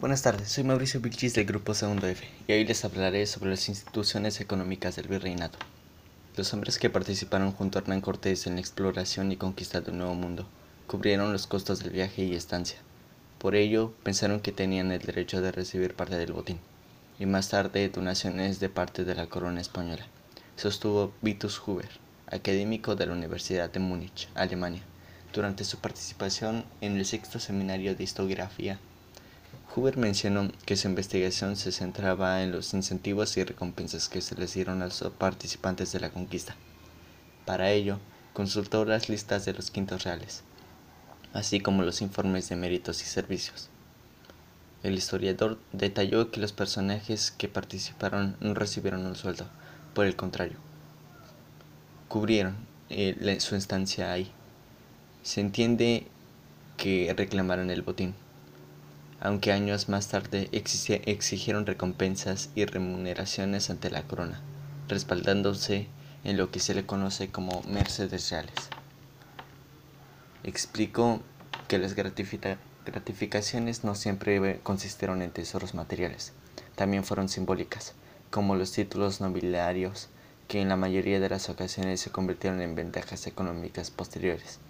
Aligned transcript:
Buenas 0.00 0.22
tardes, 0.22 0.50
soy 0.50 0.64
Mauricio 0.64 0.98
Vilchis 1.02 1.34
del 1.34 1.44
Grupo 1.44 1.74
Segundo 1.74 2.06
F 2.06 2.26
y 2.48 2.52
hoy 2.52 2.64
les 2.64 2.86
hablaré 2.86 3.26
sobre 3.26 3.50
las 3.50 3.68
instituciones 3.68 4.40
económicas 4.40 4.96
del 4.96 5.08
virreinato. 5.08 5.58
Los 6.38 6.54
hombres 6.54 6.78
que 6.78 6.88
participaron 6.88 7.52
junto 7.52 7.78
a 7.78 7.82
Hernán 7.82 8.00
Cortés 8.00 8.46
en 8.46 8.54
la 8.54 8.62
exploración 8.62 9.30
y 9.30 9.36
conquista 9.36 9.82
del 9.82 9.98
Nuevo 9.98 10.14
Mundo 10.14 10.46
cubrieron 10.86 11.34
los 11.34 11.46
costos 11.46 11.80
del 11.80 11.90
viaje 11.90 12.24
y 12.24 12.34
estancia. 12.34 12.78
Por 13.38 13.54
ello, 13.54 13.92
pensaron 14.02 14.40
que 14.40 14.52
tenían 14.52 14.90
el 14.90 15.02
derecho 15.02 15.42
de 15.42 15.52
recibir 15.52 15.94
parte 15.94 16.16
del 16.16 16.32
botín, 16.32 16.60
y 17.18 17.26
más 17.26 17.50
tarde 17.50 17.90
donaciones 17.90 18.58
de 18.58 18.70
parte 18.70 19.04
de 19.04 19.14
la 19.14 19.26
corona 19.26 19.60
española, 19.60 20.06
sostuvo 20.56 21.12
Vitus 21.20 21.60
Huber, 21.60 21.90
académico 22.26 22.96
de 22.96 23.04
la 23.04 23.12
Universidad 23.12 23.70
de 23.70 23.80
Múnich, 23.80 24.30
Alemania, 24.34 24.82
durante 25.34 25.64
su 25.64 25.76
participación 25.76 26.64
en 26.80 26.96
el 26.96 27.04
sexto 27.04 27.38
seminario 27.38 27.94
de 27.94 28.02
historiografía 28.02 28.78
Huber 29.74 29.96
mencionó 29.96 30.50
que 30.66 30.76
su 30.76 30.88
investigación 30.88 31.54
se 31.54 31.70
centraba 31.70 32.42
en 32.42 32.50
los 32.50 32.74
incentivos 32.74 33.36
y 33.36 33.44
recompensas 33.44 34.08
que 34.08 34.20
se 34.20 34.34
les 34.34 34.54
dieron 34.54 34.82
a 34.82 34.86
los 34.86 35.00
participantes 35.16 35.92
de 35.92 36.00
la 36.00 36.10
conquista. 36.10 36.56
Para 37.46 37.70
ello, 37.70 38.00
consultó 38.32 38.84
las 38.84 39.08
listas 39.08 39.44
de 39.44 39.52
los 39.52 39.70
quintos 39.70 40.02
reales, 40.02 40.42
así 41.32 41.60
como 41.60 41.84
los 41.84 42.02
informes 42.02 42.48
de 42.48 42.56
méritos 42.56 43.00
y 43.02 43.04
servicios. 43.04 43.68
El 44.82 44.94
historiador 44.94 45.56
detalló 45.72 46.32
que 46.32 46.40
los 46.40 46.52
personajes 46.52 47.30
que 47.30 47.48
participaron 47.48 48.36
no 48.40 48.54
recibieron 48.54 49.06
un 49.06 49.14
sueldo, 49.14 49.46
por 49.94 50.04
el 50.04 50.16
contrario, 50.16 50.56
cubrieron 52.08 52.56
eh, 52.88 53.36
su 53.38 53.54
estancia 53.54 54.10
ahí. 54.10 54.32
Se 55.22 55.40
entiende 55.40 56.08
que 56.76 57.14
reclamaron 57.16 57.70
el 57.70 57.82
botín 57.82 58.14
aunque 59.20 59.52
años 59.52 59.88
más 59.88 60.08
tarde 60.08 60.48
exigieron 60.52 61.66
recompensas 61.66 62.48
y 62.54 62.64
remuneraciones 62.64 63.68
ante 63.68 63.90
la 63.90 64.02
corona, 64.02 64.40
respaldándose 64.88 65.88
en 66.24 66.38
lo 66.38 66.50
que 66.50 66.60
se 66.60 66.74
le 66.74 66.86
conoce 66.86 67.30
como 67.30 67.62
mercedes 67.68 68.30
reales. 68.30 68.70
Explicó 70.42 71.20
que 71.68 71.78
las 71.78 71.94
gratificaciones 71.94 73.84
no 73.84 73.94
siempre 73.94 74.60
consistieron 74.62 75.20
en 75.20 75.30
tesoros 75.30 75.74
materiales, 75.74 76.32
también 76.74 77.04
fueron 77.04 77.28
simbólicas, 77.28 77.94
como 78.30 78.56
los 78.56 78.72
títulos 78.72 79.20
nobiliarios, 79.20 80.08
que 80.48 80.62
en 80.62 80.68
la 80.68 80.76
mayoría 80.76 81.20
de 81.20 81.28
las 81.28 81.50
ocasiones 81.50 82.00
se 82.00 82.10
convirtieron 82.10 82.62
en 82.62 82.74
ventajas 82.74 83.26
económicas 83.26 83.90
posteriores. 83.90 84.60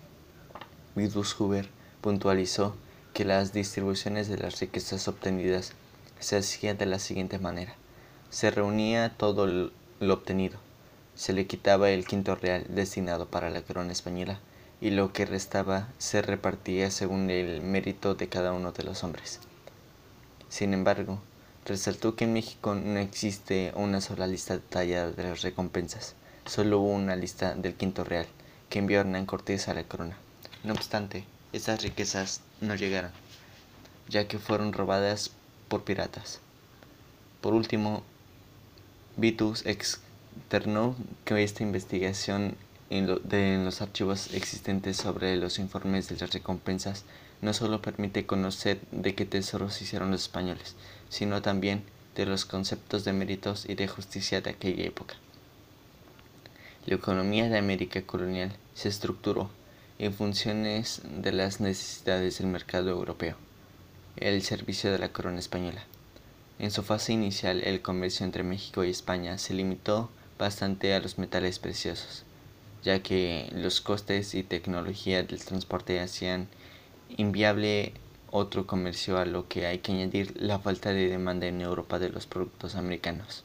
Vidus 0.97 1.39
Huber 1.41 1.69
puntualizó 2.01 2.77
que 3.13 3.25
las 3.25 3.53
distribuciones 3.53 4.29
de 4.29 4.39
las 4.39 4.61
riquezas 4.61 5.09
obtenidas 5.09 5.73
se 6.19 6.37
hacían 6.37 6.79
de 6.79 6.87
la 6.87 6.99
siguiente 6.99 7.39
manera. 7.39 7.75
Se 8.31 8.51
reunía 8.51 9.17
todo 9.17 9.47
lo 9.47 10.15
obtenido, 10.15 10.59
se 11.15 11.33
le 11.33 11.47
quitaba 11.47 11.91
el 11.91 12.07
quinto 12.07 12.35
real 12.35 12.65
destinado 12.69 13.27
para 13.27 13.51
la 13.51 13.63
corona 13.63 13.93
española 13.93 14.39
y 14.81 14.91
lo 14.91 15.13
que 15.13 15.27
restaba 15.27 15.89
se 15.99 16.23
repartía 16.23 16.91
según 16.91 17.29
el 17.29 17.61
mérito 17.61 18.15
de 18.15 18.29
cada 18.29 18.53
uno 18.53 18.73
de 18.73 18.85
los 18.85 19.05
hombres. 19.05 19.41
Sin 20.49 20.73
embargo, 20.73 21.21
resaltó 21.67 22.17
que 22.17 22.25
en 22.25 22.33
México 22.33 22.75
no 22.75 22.99
existe 22.99 23.73
una 23.75 24.01
sola 24.01 24.27
lista 24.27 24.55
detallada 24.55 25.13
de 25.13 25.23
las 25.25 25.43
recompensas, 25.43 26.15
solo 26.47 26.81
hubo 26.81 26.93
una 26.93 27.17
lista 27.17 27.55
del 27.55 27.75
quinto 27.75 28.05
real 28.05 28.27
que 28.71 28.79
envió 28.79 29.01
Hernán 29.01 29.27
Cortés 29.27 29.69
a 29.69 29.75
la 29.75 29.85
corona. 29.85 30.17
No 30.65 30.73
obstante, 30.73 31.25
estas 31.53 31.83
riquezas 31.83 32.41
no 32.61 32.75
llegaron, 32.75 33.11
ya 34.09 34.29
que 34.29 34.39
fueron 34.39 34.73
robadas 34.73 35.31
por 35.69 35.85
piratas. 35.85 36.41
Por 37.41 37.55
último, 37.55 38.03
Vitus 39.17 39.65
externó 39.67 40.95
que 41.25 41.43
esta 41.43 41.63
investigación 41.63 42.57
en, 42.91 43.07
de, 43.25 43.63
los 43.65 43.83
archivos 43.83 44.33
existentes 44.35 44.97
sobre 44.97 45.37
los 45.37 45.59
informes 45.59 46.09
de 46.09 46.17
las 46.17 46.33
recompensas 46.33 47.05
no 47.41 47.55
solo 47.55 47.81
permite 47.81 48.27
conocer 48.27 48.81
de 48.91 49.15
qué 49.15 49.25
tesoros 49.25 49.81
hicieron 49.81 50.11
los 50.11 50.23
españoles, 50.23 50.75
sino 51.09 51.41
también 51.41 51.85
de 52.15 52.27
los 52.27 52.45
conceptos 52.45 53.05
de 53.05 53.13
méritos 53.13 53.65
y 53.69 53.75
de 53.75 53.89
justicia 53.89 54.41
de 54.41 54.51
aquella 54.51 54.85
época. 54.85 55.15
La 56.87 56.97
economía 56.97 57.49
de 57.49 57.59
América 57.59 58.03
colonial 58.03 58.53
se 58.75 58.89
estructuró 58.89 59.51
en 60.01 60.15
funciones 60.15 61.03
de 61.05 61.31
las 61.31 61.61
necesidades 61.61 62.39
del 62.39 62.47
mercado 62.47 62.89
europeo, 62.89 63.37
el 64.17 64.41
servicio 64.41 64.91
de 64.91 64.99
la 64.99 65.13
corona 65.13 65.39
española. 65.39 65.85
En 66.59 66.71
su 66.71 66.83
fase 66.83 67.13
inicial, 67.13 67.63
el 67.63 67.83
comercio 67.83 68.25
entre 68.25 68.43
México 68.43 68.83
y 68.83 68.89
España 68.89 69.37
se 69.37 69.53
limitó 69.53 70.09
bastante 70.39 70.95
a 70.95 71.01
los 71.01 71.19
metales 71.19 71.59
preciosos, 71.59 72.25
ya 72.83 73.03
que 73.03 73.51
los 73.53 73.83
costes 73.83 74.35
y 74.35 74.43
tecnología 74.43 75.23
del 75.23 75.45
transporte 75.45 76.01
hacían 76.01 76.49
inviable 77.19 77.93
otro 78.31 78.67
comercio 78.67 79.19
a 79.19 79.27
lo 79.27 79.49
que 79.49 79.67
hay 79.67 79.81
que 79.81 79.93
añadir 79.93 80.33
la 80.41 80.59
falta 80.59 80.95
de 80.95 81.09
demanda 81.09 81.47
en 81.47 81.61
Europa 81.61 81.99
de 81.99 82.09
los 82.09 82.27
productos 82.27 82.75
americanos. 82.75 83.45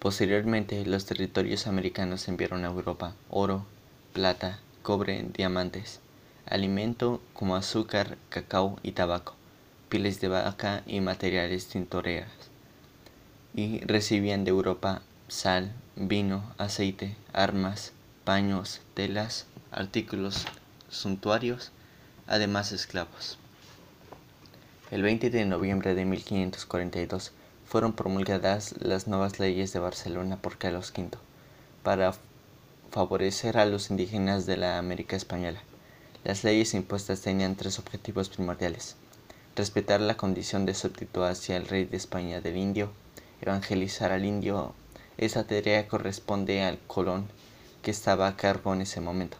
Posteriormente, 0.00 0.86
los 0.86 1.04
territorios 1.04 1.66
americanos 1.66 2.26
enviaron 2.26 2.64
a 2.64 2.68
Europa 2.68 3.14
oro, 3.28 3.66
plata, 4.14 4.58
cobre, 4.82 5.22
diamantes, 5.34 6.00
alimento 6.46 7.20
como 7.34 7.54
azúcar, 7.54 8.16
cacao 8.30 8.78
y 8.82 8.92
tabaco, 8.92 9.34
pieles 9.90 10.18
de 10.22 10.28
vaca 10.28 10.82
y 10.86 11.02
materiales 11.02 11.66
tintoreras, 11.66 12.32
y 13.54 13.80
recibían 13.80 14.44
de 14.44 14.52
Europa 14.52 15.02
sal, 15.28 15.70
vino, 15.96 16.50
aceite, 16.56 17.14
armas, 17.34 17.92
paños, 18.24 18.80
telas, 18.94 19.44
artículos 19.70 20.46
suntuarios, 20.88 21.72
además 22.26 22.72
esclavos. 22.72 23.36
El 24.90 25.02
20 25.02 25.28
de 25.28 25.44
noviembre 25.44 25.94
de 25.94 26.06
1542 26.06 27.32
fueron 27.70 27.92
promulgadas 27.92 28.74
las 28.80 29.06
nuevas 29.06 29.38
leyes 29.38 29.72
de 29.72 29.78
Barcelona 29.78 30.36
por 30.42 30.58
Carlos 30.58 30.92
V 30.92 31.10
para 31.84 32.12
favorecer 32.90 33.58
a 33.58 33.64
los 33.64 33.90
indígenas 33.90 34.44
de 34.44 34.56
la 34.56 34.76
América 34.76 35.14
Española. 35.14 35.62
Las 36.24 36.42
leyes 36.42 36.74
impuestas 36.74 37.20
tenían 37.20 37.54
tres 37.54 37.78
objetivos 37.78 38.28
primordiales. 38.28 38.96
Respetar 39.54 40.00
la 40.00 40.16
condición 40.16 40.66
de 40.66 40.74
súbdito 40.74 41.24
hacia 41.24 41.56
el 41.56 41.68
rey 41.68 41.84
de 41.84 41.96
España 41.96 42.40
del 42.40 42.56
indio, 42.56 42.90
evangelizar 43.40 44.10
al 44.10 44.24
indio. 44.24 44.74
Esa 45.16 45.46
tarea 45.46 45.86
corresponde 45.86 46.64
al 46.64 46.80
Colón, 46.88 47.28
que 47.82 47.92
estaba 47.92 48.26
a 48.26 48.36
cargo 48.36 48.74
en 48.74 48.80
ese 48.80 49.00
momento. 49.00 49.36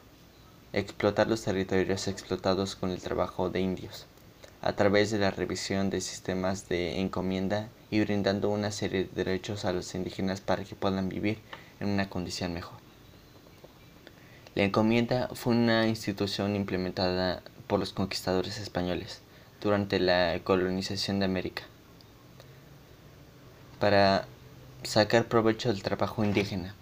Explotar 0.73 1.27
los 1.27 1.43
territorios 1.43 2.07
explotados 2.07 2.77
con 2.77 2.91
el 2.91 3.03
trabajo 3.03 3.51
de 3.51 3.61
indios 3.61 4.07
a 4.63 4.75
través 4.75 5.11
de 5.11 5.19
la 5.19 5.33
revisión 5.33 5.91
de 5.91 6.01
sistemas 6.01 6.69
de 6.69 7.01
encomienda 7.01 7.71
y 7.91 8.01
brindando 8.01 8.51
una 8.51 8.71
serie 8.71 9.05
de 9.05 9.25
derechos 9.25 9.65
a 9.65 9.73
los 9.73 9.95
indígenas 9.95 10.41
para 10.41 10.65
que 10.65 10.75
puedan 10.75 11.09
vivir 11.09 11.39
en 11.81 11.89
una 11.89 12.09
condición 12.09 12.53
mejor. 12.53 12.79
La 14.55 14.65
encomienda 14.65 15.29
fue 15.35 15.55
una 15.55 15.87
institución 15.87 16.57
implementada 16.57 17.43
por 17.67 17.81
los 17.81 17.93
conquistadores 17.93 18.59
españoles 18.59 19.21
durante 19.61 19.99
la 20.01 20.39
colonización 20.45 21.19
de 21.19 21.25
América 21.25 21.63
para 23.79 24.27
sacar 24.83 25.27
provecho 25.29 25.73
del 25.73 25.83
trabajo 25.83 26.25
indígena. 26.25 26.75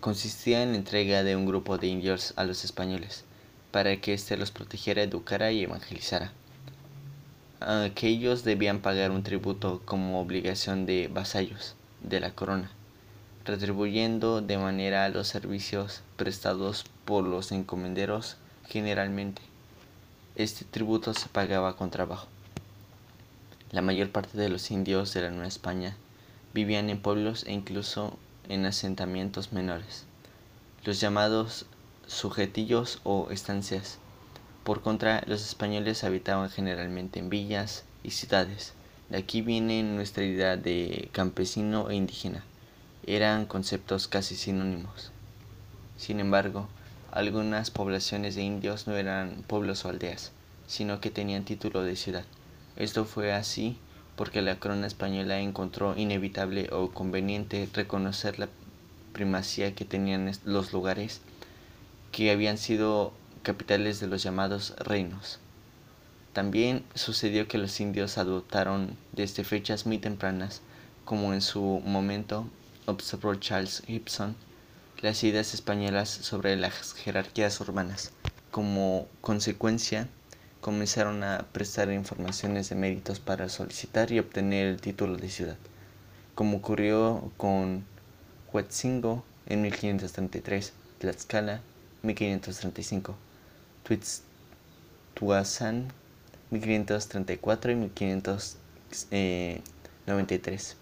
Consistía 0.00 0.62
en 0.62 0.72
la 0.72 0.78
entrega 0.78 1.22
de 1.22 1.36
un 1.36 1.46
grupo 1.46 1.76
de 1.76 1.88
indios 1.88 2.32
a 2.36 2.44
los 2.44 2.64
españoles 2.64 3.24
para 3.70 3.96
que 4.00 4.14
éste 4.14 4.36
los 4.36 4.50
protegiera, 4.50 5.02
educara 5.02 5.52
y 5.52 5.62
evangelizara 5.62 6.32
que 7.94 8.08
ellos 8.08 8.42
debían 8.42 8.80
pagar 8.80 9.10
un 9.10 9.22
tributo 9.22 9.82
como 9.84 10.20
obligación 10.20 10.86
de 10.86 11.08
vasallos 11.08 11.76
de 12.02 12.18
la 12.18 12.30
corona, 12.30 12.70
retribuyendo 13.44 14.40
de 14.40 14.56
manera 14.56 15.08
los 15.10 15.28
servicios 15.28 16.02
prestados 16.16 16.84
por 17.04 17.24
los 17.24 17.52
encomenderos 17.52 18.36
generalmente. 18.66 19.42
Este 20.36 20.64
tributo 20.64 21.12
se 21.12 21.28
pagaba 21.28 21.76
con 21.76 21.90
trabajo. 21.90 22.28
La 23.72 23.82
mayor 23.82 24.10
parte 24.10 24.38
de 24.38 24.48
los 24.48 24.70
indios 24.70 25.12
de 25.12 25.22
la 25.22 25.30
Nueva 25.30 25.46
España 25.46 25.96
vivían 26.54 26.88
en 26.88 27.00
pueblos 27.00 27.44
e 27.46 27.52
incluso 27.52 28.18
en 28.48 28.64
asentamientos 28.64 29.52
menores, 29.52 30.04
los 30.84 30.98
llamados 30.98 31.66
sujetillos 32.06 33.00
o 33.04 33.28
estancias 33.30 33.98
por 34.64 34.82
contra, 34.82 35.22
los 35.26 35.46
españoles 35.46 36.04
habitaban 36.04 36.50
generalmente 36.50 37.18
en 37.18 37.30
villas 37.30 37.84
y 38.02 38.10
ciudades. 38.10 38.74
De 39.08 39.18
aquí 39.18 39.42
viene 39.42 39.82
nuestra 39.82 40.24
idea 40.24 40.56
de 40.56 41.08
campesino 41.12 41.90
e 41.90 41.96
indígena. 41.96 42.44
Eran 43.06 43.46
conceptos 43.46 44.06
casi 44.06 44.36
sinónimos. 44.36 45.10
Sin 45.96 46.20
embargo, 46.20 46.68
algunas 47.10 47.70
poblaciones 47.70 48.34
de 48.34 48.42
indios 48.42 48.86
no 48.86 48.94
eran 48.94 49.42
pueblos 49.46 49.84
o 49.84 49.88
aldeas, 49.88 50.32
sino 50.66 51.00
que 51.00 51.10
tenían 51.10 51.44
título 51.44 51.82
de 51.82 51.96
ciudad. 51.96 52.24
Esto 52.76 53.04
fue 53.04 53.32
así 53.32 53.78
porque 54.14 54.42
la 54.42 54.60
corona 54.60 54.86
española 54.86 55.40
encontró 55.40 55.96
inevitable 55.96 56.68
o 56.72 56.90
conveniente 56.90 57.68
reconocer 57.72 58.38
la 58.38 58.48
primacía 59.12 59.74
que 59.74 59.84
tenían 59.84 60.30
los 60.44 60.72
lugares 60.72 61.20
que 62.12 62.30
habían 62.30 62.58
sido 62.58 63.12
capitales 63.42 64.00
de 64.00 64.06
los 64.06 64.22
llamados 64.22 64.74
reinos. 64.78 65.38
También 66.32 66.84
sucedió 66.94 67.48
que 67.48 67.58
los 67.58 67.80
indios 67.80 68.18
adoptaron 68.18 68.96
desde 69.12 69.44
fechas 69.44 69.86
muy 69.86 69.98
tempranas, 69.98 70.62
como 71.04 71.34
en 71.34 71.40
su 71.40 71.82
momento 71.84 72.46
observó 72.86 73.34
Charles 73.34 73.82
Gibson, 73.86 74.36
las 75.00 75.24
ideas 75.24 75.54
españolas 75.54 76.08
sobre 76.08 76.56
las 76.56 76.94
jerarquías 76.94 77.60
urbanas. 77.60 78.12
Como 78.50 79.08
consecuencia, 79.20 80.08
comenzaron 80.60 81.24
a 81.24 81.46
prestar 81.52 81.90
informaciones 81.90 82.68
de 82.68 82.76
méritos 82.76 83.18
para 83.18 83.48
solicitar 83.48 84.12
y 84.12 84.18
obtener 84.18 84.66
el 84.66 84.80
título 84.80 85.16
de 85.16 85.30
ciudad, 85.30 85.56
como 86.34 86.58
ocurrió 86.58 87.32
con 87.36 87.84
Huetzingo 88.52 89.24
en 89.46 89.62
1533, 89.62 90.72
Tlaxcala 90.98 91.62
1535, 92.02 93.14
Tuazán 95.14 95.88
1534 96.50 97.72
y 97.72 97.76
1593, 97.76 100.76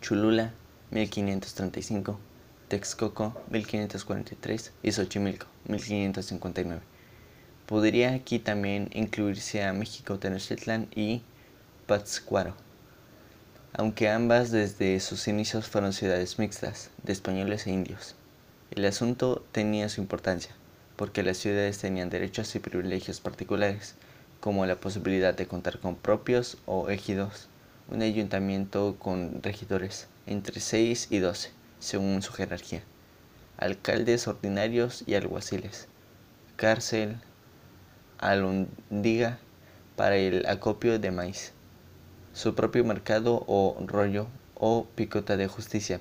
Chulula 0.00 0.52
1535, 0.90 2.18
Texcoco 2.68 3.40
1543 3.50 4.72
y 4.82 4.92
Xochimilco 4.92 5.46
1559. 5.66 6.82
Podría 7.66 8.14
aquí 8.14 8.38
también 8.38 8.90
incluirse 8.92 9.64
a 9.64 9.72
México 9.72 10.18
Tenochtitlan 10.18 10.88
y 10.94 11.22
Pátzcuaro, 11.86 12.54
aunque 13.72 14.10
ambas 14.10 14.50
desde 14.50 15.00
sus 15.00 15.28
inicios 15.28 15.68
fueron 15.68 15.92
ciudades 15.92 16.38
mixtas 16.38 16.90
de 17.02 17.12
españoles 17.12 17.66
e 17.66 17.72
indios. 17.72 18.14
El 18.70 18.84
asunto 18.84 19.44
tenía 19.52 19.88
su 19.88 20.00
importancia, 20.00 20.54
porque 20.96 21.22
las 21.22 21.38
ciudades 21.38 21.78
tenían 21.78 22.10
derechos 22.10 22.54
y 22.54 22.60
privilegios 22.60 23.20
particulares, 23.20 23.94
como 24.40 24.66
la 24.66 24.76
posibilidad 24.76 25.34
de 25.34 25.46
contar 25.46 25.78
con 25.78 25.96
propios 25.96 26.58
o 26.66 26.90
ejidos, 26.90 27.48
un 27.88 28.02
ayuntamiento 28.02 28.96
con 28.98 29.42
regidores 29.42 30.08
entre 30.26 30.60
6 30.60 31.08
y 31.10 31.18
12, 31.18 31.50
según 31.78 32.22
su 32.22 32.32
jerarquía, 32.32 32.82
alcaldes 33.56 34.28
ordinarios 34.28 35.04
y 35.06 35.14
alguaciles, 35.14 35.88
cárcel, 36.56 37.16
alondiga 38.18 39.38
para 39.96 40.16
el 40.16 40.46
acopio 40.46 40.98
de 40.98 41.10
maíz, 41.10 41.52
su 42.32 42.54
propio 42.54 42.84
mercado 42.84 43.44
o 43.46 43.76
rollo 43.86 44.26
o 44.54 44.86
picota 44.94 45.36
de 45.36 45.46
justicia. 45.46 46.00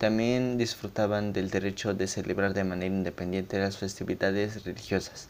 También 0.00 0.56
disfrutaban 0.56 1.34
del 1.34 1.50
derecho 1.50 1.92
de 1.92 2.06
celebrar 2.06 2.54
de 2.54 2.64
manera 2.64 2.86
independiente 2.86 3.58
las 3.58 3.76
festividades 3.76 4.64
religiosas, 4.64 5.28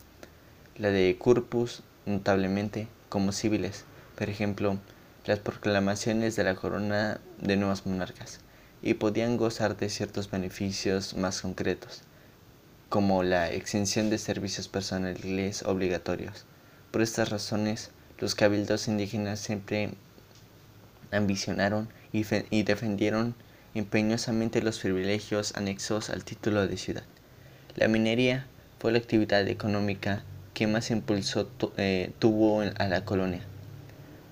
la 0.76 0.90
de 0.90 1.16
Corpus 1.18 1.82
notablemente 2.06 2.86
como 3.08 3.32
civiles, 3.32 3.84
por 4.16 4.30
ejemplo, 4.30 4.78
las 5.26 5.40
proclamaciones 5.40 6.36
de 6.36 6.44
la 6.44 6.54
corona 6.54 7.20
de 7.40 7.56
nuevos 7.56 7.84
monarcas, 7.84 8.38
y 8.80 8.94
podían 8.94 9.36
gozar 9.36 9.76
de 9.76 9.88
ciertos 9.88 10.30
beneficios 10.30 11.16
más 11.16 11.40
concretos 11.40 12.02
como 12.88 13.24
la 13.24 13.50
exención 13.50 14.08
de 14.08 14.18
servicios 14.18 14.68
personales 14.68 15.64
obligatorios. 15.64 16.44
Por 16.92 17.02
estas 17.02 17.30
razones, 17.30 17.90
los 18.18 18.36
cabildos 18.36 18.86
indígenas 18.86 19.40
siempre 19.40 19.94
ambicionaron 21.10 21.88
y, 22.12 22.22
defendieron 22.62 23.34
empeñosamente 23.74 24.62
los 24.62 24.78
privilegios 24.78 25.56
anexos 25.56 26.10
al 26.10 26.24
título 26.24 26.66
de 26.66 26.76
ciudad. 26.76 27.04
La 27.76 27.88
minería 27.88 28.46
fue 28.78 28.92
la 28.92 28.98
actividad 28.98 29.46
económica 29.48 30.24
que 30.54 30.66
más 30.66 30.90
impulso 30.90 31.50
eh, 31.76 32.12
tuvo 32.18 32.62
a 32.62 32.88
la 32.88 33.04
colonia, 33.04 33.42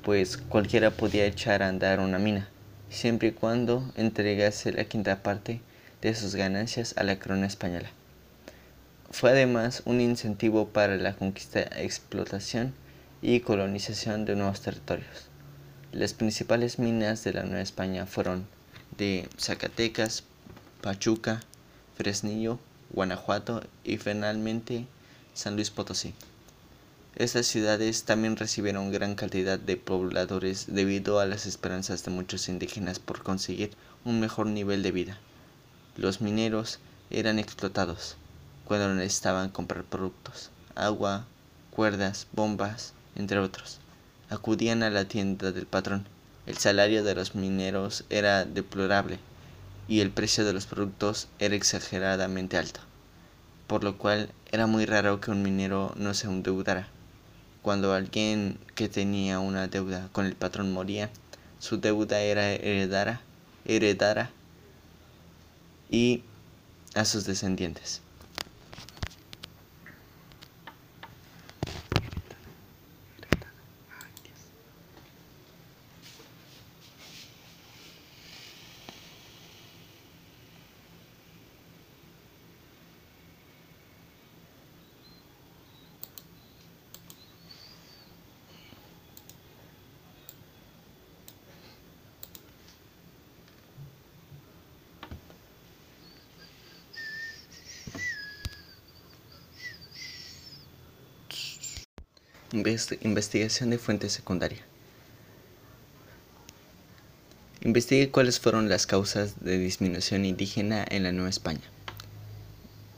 pues 0.02 0.36
cualquiera 0.36 0.90
podía 0.90 1.26
echar 1.26 1.62
a 1.62 1.68
andar 1.68 2.00
una 2.00 2.18
mina, 2.18 2.48
siempre 2.90 3.28
y 3.28 3.32
cuando 3.32 3.92
entregase 3.96 4.72
la 4.72 4.84
quinta 4.84 5.22
parte 5.22 5.60
de 6.02 6.14
sus 6.14 6.34
ganancias 6.34 6.94
a 6.96 7.04
la 7.04 7.18
corona 7.18 7.46
española. 7.46 7.90
Fue 9.10 9.30
además 9.30 9.82
un 9.86 10.00
incentivo 10.00 10.68
para 10.68 10.96
la 10.96 11.14
conquista, 11.14 11.60
explotación 11.60 12.74
y 13.22 13.40
colonización 13.40 14.24
de 14.24 14.36
nuevos 14.36 14.60
territorios. 14.60 15.28
Las 15.92 16.12
principales 16.12 16.78
minas 16.78 17.24
de 17.24 17.32
la 17.32 17.44
Nueva 17.44 17.62
España 17.62 18.04
fueron 18.04 18.46
de 18.96 19.28
Zacatecas, 19.38 20.24
Pachuca, 20.80 21.42
Fresnillo, 21.96 22.58
Guanajuato 22.90 23.62
y 23.84 23.98
finalmente 23.98 24.86
San 25.34 25.56
Luis 25.56 25.70
Potosí. 25.70 26.14
Estas 27.16 27.46
ciudades 27.46 28.04
también 28.04 28.36
recibieron 28.36 28.92
gran 28.92 29.16
cantidad 29.16 29.58
de 29.58 29.76
pobladores 29.76 30.66
debido 30.68 31.18
a 31.18 31.26
las 31.26 31.46
esperanzas 31.46 32.04
de 32.04 32.12
muchos 32.12 32.48
indígenas 32.48 33.00
por 33.00 33.22
conseguir 33.24 33.72
un 34.04 34.20
mejor 34.20 34.46
nivel 34.46 34.82
de 34.84 34.92
vida. 34.92 35.18
Los 35.96 36.20
mineros 36.20 36.78
eran 37.10 37.40
explotados, 37.40 38.16
cuando 38.64 38.94
necesitaban 38.94 39.50
comprar 39.50 39.82
productos, 39.82 40.50
agua, 40.76 41.26
cuerdas, 41.70 42.28
bombas, 42.32 42.92
entre 43.16 43.38
otros. 43.38 43.80
Acudían 44.30 44.82
a 44.82 44.90
la 44.90 45.06
tienda 45.06 45.50
del 45.50 45.66
patrón. 45.66 46.06
El 46.48 46.56
salario 46.56 47.04
de 47.04 47.14
los 47.14 47.34
mineros 47.34 48.04
era 48.08 48.46
deplorable 48.46 49.18
y 49.86 50.00
el 50.00 50.10
precio 50.10 50.46
de 50.46 50.54
los 50.54 50.64
productos 50.64 51.28
era 51.38 51.54
exageradamente 51.54 52.56
alto, 52.56 52.80
por 53.66 53.84
lo 53.84 53.98
cual 53.98 54.30
era 54.50 54.66
muy 54.66 54.86
raro 54.86 55.20
que 55.20 55.30
un 55.30 55.42
minero 55.42 55.92
no 55.98 56.14
se 56.14 56.26
endeudara. 56.26 56.88
Cuando 57.60 57.92
alguien 57.92 58.58
que 58.74 58.88
tenía 58.88 59.40
una 59.40 59.68
deuda 59.68 60.08
con 60.12 60.24
el 60.24 60.36
patrón 60.36 60.72
moría, 60.72 61.10
su 61.58 61.82
deuda 61.82 62.20
era 62.20 62.50
heredada, 62.50 63.20
heredara 63.66 64.30
y 65.90 66.22
a 66.94 67.04
sus 67.04 67.26
descendientes. 67.26 68.00
Investigación 102.50 103.68
de 103.68 103.76
fuente 103.76 104.08
secundaria. 104.08 104.62
Investigue 107.60 108.10
cuáles 108.10 108.40
fueron 108.40 108.70
las 108.70 108.86
causas 108.86 109.44
de 109.44 109.58
disminución 109.58 110.24
indígena 110.24 110.82
en 110.88 111.02
la 111.02 111.12
Nueva 111.12 111.28
España. 111.28 111.60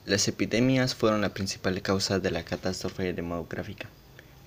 Las 0.07 0.28
epidemias 0.28 0.95
fueron 0.95 1.21
la 1.21 1.35
principal 1.35 1.83
causa 1.83 2.21
de 2.21 2.30
la 2.30 2.45
catástrofe 2.45 3.12
demográfica. 3.12 3.88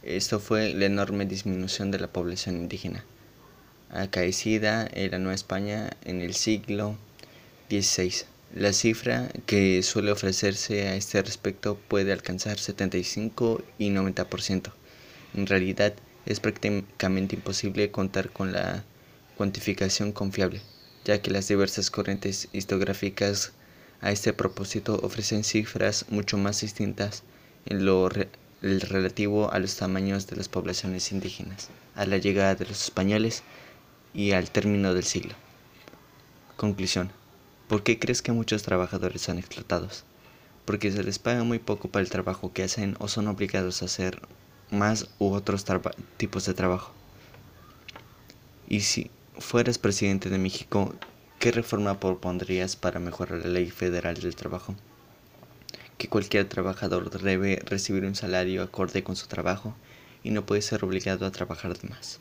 Esto 0.04 0.40
fue 0.40 0.74
la 0.74 0.86
enorme 0.86 1.26
disminución 1.26 1.92
de 1.92 2.00
la 2.00 2.08
población 2.08 2.56
indígena, 2.56 3.04
acaecida 3.90 4.88
en 4.90 5.12
la 5.12 5.20
Nueva 5.20 5.36
España 5.36 5.90
en 6.06 6.22
el 6.22 6.34
siglo 6.34 6.98
XVI. 7.70 8.24
La 8.56 8.72
cifra 8.72 9.30
que 9.48 9.84
suele 9.84 10.14
ofrecerse 10.14 10.88
a 10.88 10.96
este 10.96 11.22
respecto 11.22 11.76
puede 11.76 12.14
alcanzar 12.14 12.58
75 12.58 13.62
y 13.78 13.90
90%. 13.90 14.72
En 15.34 15.48
realidad 15.48 15.94
es 16.26 16.40
prácticamente 16.40 17.36
imposible 17.36 17.92
contar 17.92 18.30
con 18.30 18.52
la 18.52 18.84
cuantificación 19.36 20.12
confiable, 20.12 20.62
ya 21.06 21.22
que 21.22 21.32
las 21.32 21.48
diversas 21.48 21.90
corrientes 21.90 22.50
historiográficas 22.54 23.52
a 24.02 24.12
este 24.12 24.34
propósito 24.34 25.00
ofrecen 25.02 25.44
cifras 25.44 26.06
mucho 26.10 26.38
más 26.38 26.62
distintas 26.62 27.24
en 27.66 27.86
lo 27.86 28.10
relativo 28.62 29.52
a 29.52 29.60
los 29.60 29.76
tamaños 29.76 30.28
de 30.28 30.36
las 30.36 30.50
poblaciones 30.50 31.12
indígenas, 31.12 31.70
a 31.96 32.06
la 32.06 32.18
llegada 32.18 32.56
de 32.56 32.66
los 32.66 32.84
españoles 32.84 33.44
y 34.14 34.32
al 34.32 34.52
término 34.52 34.94
del 34.94 35.04
siglo. 35.04 35.34
Conclusión. 36.58 37.12
¿Por 37.68 37.84
qué 37.84 37.98
crees 37.98 38.22
que 38.22 38.32
muchos 38.32 38.62
trabajadores 38.62 39.22
son 39.22 39.40
explotados? 39.40 40.04
Porque 40.66 40.92
se 40.92 41.04
les 41.04 41.18
paga 41.18 41.44
muy 41.44 41.60
poco 41.60 41.90
para 41.90 42.04
el 42.04 42.10
trabajo 42.10 42.54
que 42.54 42.64
hacen 42.64 42.96
o 43.00 43.08
son 43.08 43.28
obligados 43.28 43.82
a 43.82 43.86
hacer 43.86 44.22
más 44.74 45.08
u 45.20 45.32
otros 45.32 45.66
tipos 46.18 46.46
de 46.46 46.54
trabajo. 46.54 46.92
Y 48.68 48.82
si 48.82 49.12
fueras 49.38 49.78
presidente 49.78 50.30
de 50.30 50.38
México, 50.38 50.94
¿qué 51.40 51.52
reforma 51.52 52.00
propondrías 52.00 52.76
para 52.76 53.00
mejorar 53.00 53.40
la 53.40 53.52
ley 53.52 53.70
federal 53.70 54.16
del 54.16 54.36
trabajo? 54.36 54.76
Que 55.98 56.10
cualquier 56.10 56.50
trabajador 56.50 57.10
debe 57.22 57.62
recibir 57.66 58.04
un 58.04 58.16
salario 58.16 58.64
acorde 58.64 59.04
con 59.04 59.16
su 59.16 59.28
trabajo 59.28 59.76
y 60.24 60.32
no 60.32 60.46
puede 60.46 60.62
ser 60.62 60.84
obligado 60.84 61.26
a 61.26 61.32
trabajar 61.32 61.74
más. 61.88 62.20